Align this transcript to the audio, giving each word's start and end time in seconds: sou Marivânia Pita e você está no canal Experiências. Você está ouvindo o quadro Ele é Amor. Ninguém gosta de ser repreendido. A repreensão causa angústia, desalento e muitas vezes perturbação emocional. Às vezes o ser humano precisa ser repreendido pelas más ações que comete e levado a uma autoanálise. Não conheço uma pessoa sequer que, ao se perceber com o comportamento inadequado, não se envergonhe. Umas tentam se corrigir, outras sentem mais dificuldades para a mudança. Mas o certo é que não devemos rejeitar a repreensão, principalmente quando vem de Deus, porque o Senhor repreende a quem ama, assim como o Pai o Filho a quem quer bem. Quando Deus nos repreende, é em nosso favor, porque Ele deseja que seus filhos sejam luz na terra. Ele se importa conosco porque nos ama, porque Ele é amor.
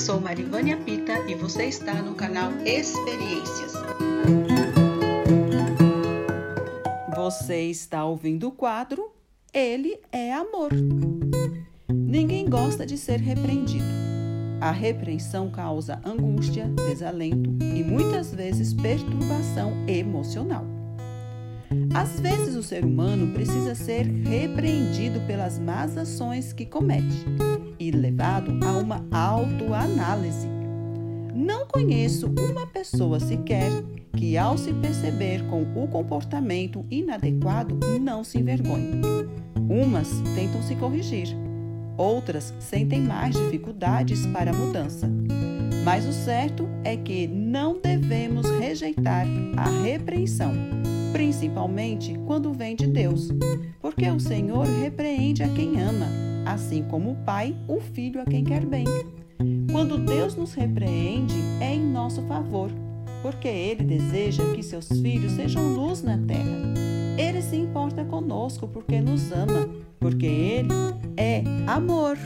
sou 0.00 0.18
Marivânia 0.18 0.78
Pita 0.78 1.12
e 1.28 1.34
você 1.34 1.64
está 1.64 1.92
no 1.92 2.14
canal 2.14 2.50
Experiências. 2.64 3.74
Você 7.14 7.64
está 7.64 8.06
ouvindo 8.06 8.48
o 8.48 8.50
quadro 8.50 9.12
Ele 9.52 10.00
é 10.10 10.32
Amor. 10.32 10.70
Ninguém 11.90 12.48
gosta 12.48 12.86
de 12.86 12.96
ser 12.96 13.20
repreendido. 13.20 13.84
A 14.58 14.70
repreensão 14.70 15.50
causa 15.50 16.00
angústia, 16.02 16.66
desalento 16.88 17.50
e 17.62 17.84
muitas 17.84 18.34
vezes 18.34 18.72
perturbação 18.72 19.84
emocional. 19.86 20.79
Às 21.94 22.18
vezes 22.18 22.56
o 22.56 22.62
ser 22.62 22.84
humano 22.84 23.32
precisa 23.32 23.74
ser 23.74 24.06
repreendido 24.06 25.20
pelas 25.26 25.58
más 25.58 25.96
ações 25.96 26.52
que 26.52 26.66
comete 26.66 27.24
e 27.78 27.90
levado 27.90 28.58
a 28.64 28.72
uma 28.72 29.04
autoanálise. 29.12 30.48
Não 31.34 31.66
conheço 31.66 32.26
uma 32.26 32.66
pessoa 32.66 33.20
sequer 33.20 33.70
que, 34.16 34.36
ao 34.36 34.58
se 34.58 34.72
perceber 34.74 35.42
com 35.48 35.62
o 35.62 35.88
comportamento 35.88 36.84
inadequado, 36.90 37.78
não 38.00 38.24
se 38.24 38.38
envergonhe. 38.38 39.00
Umas 39.68 40.08
tentam 40.34 40.60
se 40.62 40.74
corrigir, 40.74 41.28
outras 41.96 42.52
sentem 42.58 43.00
mais 43.00 43.36
dificuldades 43.36 44.26
para 44.26 44.50
a 44.50 44.54
mudança. 44.54 45.08
Mas 45.84 46.04
o 46.04 46.12
certo 46.12 46.68
é 46.84 46.96
que 46.96 47.26
não 47.26 47.80
devemos 47.80 48.48
rejeitar 48.58 49.26
a 49.56 49.82
repreensão, 49.82 50.52
principalmente 51.12 52.18
quando 52.26 52.52
vem 52.52 52.74
de 52.76 52.86
Deus, 52.86 53.30
porque 53.80 54.08
o 54.08 54.20
Senhor 54.20 54.66
repreende 54.66 55.42
a 55.42 55.48
quem 55.48 55.80
ama, 55.80 56.06
assim 56.46 56.82
como 56.84 57.12
o 57.12 57.16
Pai 57.24 57.56
o 57.68 57.80
Filho 57.80 58.20
a 58.20 58.24
quem 58.24 58.44
quer 58.44 58.64
bem. 58.64 58.84
Quando 59.70 59.98
Deus 59.98 60.34
nos 60.34 60.54
repreende, 60.54 61.34
é 61.60 61.74
em 61.74 61.80
nosso 61.80 62.22
favor, 62.22 62.70
porque 63.22 63.48
Ele 63.48 63.84
deseja 63.84 64.42
que 64.54 64.62
seus 64.62 64.88
filhos 64.88 65.32
sejam 65.32 65.74
luz 65.74 66.02
na 66.02 66.18
terra. 66.18 66.74
Ele 67.16 67.42
se 67.42 67.56
importa 67.56 68.04
conosco 68.04 68.66
porque 68.68 69.00
nos 69.00 69.30
ama, 69.32 69.68
porque 69.98 70.26
Ele 70.26 70.74
é 71.16 71.42
amor. 71.66 72.16